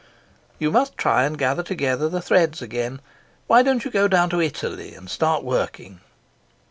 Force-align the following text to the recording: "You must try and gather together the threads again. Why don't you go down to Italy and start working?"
"You 0.57 0.71
must 0.71 0.97
try 0.97 1.25
and 1.25 1.37
gather 1.37 1.61
together 1.61 2.09
the 2.09 2.23
threads 2.23 2.59
again. 2.59 3.01
Why 3.45 3.61
don't 3.61 3.85
you 3.85 3.91
go 3.91 4.07
down 4.07 4.31
to 4.31 4.41
Italy 4.41 4.95
and 4.95 5.07
start 5.07 5.43
working?" 5.43 5.99